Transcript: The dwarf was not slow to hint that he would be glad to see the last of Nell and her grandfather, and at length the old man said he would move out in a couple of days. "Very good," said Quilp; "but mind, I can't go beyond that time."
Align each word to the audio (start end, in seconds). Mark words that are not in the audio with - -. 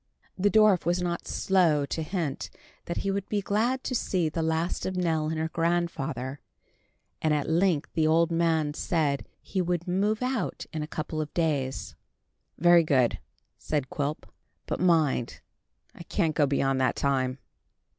The 0.35 0.49
dwarf 0.49 0.83
was 0.83 0.99
not 0.99 1.27
slow 1.27 1.85
to 1.85 2.01
hint 2.01 2.49
that 2.85 2.97
he 3.05 3.11
would 3.11 3.29
be 3.29 3.39
glad 3.39 3.83
to 3.83 3.93
see 3.93 4.29
the 4.29 4.41
last 4.41 4.83
of 4.87 4.97
Nell 4.97 5.29
and 5.29 5.37
her 5.37 5.49
grandfather, 5.49 6.39
and 7.21 7.35
at 7.35 7.47
length 7.47 7.91
the 7.93 8.07
old 8.07 8.31
man 8.31 8.73
said 8.73 9.27
he 9.43 9.61
would 9.61 9.87
move 9.87 10.23
out 10.23 10.65
in 10.73 10.81
a 10.81 10.87
couple 10.87 11.21
of 11.21 11.31
days. 11.35 11.93
"Very 12.57 12.83
good," 12.83 13.19
said 13.59 13.91
Quilp; 13.91 14.25
"but 14.65 14.79
mind, 14.79 15.39
I 15.93 16.01
can't 16.01 16.33
go 16.35 16.47
beyond 16.47 16.81
that 16.81 16.95
time." 16.95 17.37